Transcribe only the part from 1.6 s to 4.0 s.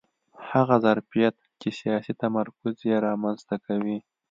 چې سیاسي تمرکز یې رامنځته کوي